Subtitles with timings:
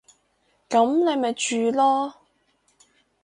[0.67, 2.13] 噉你咪住囉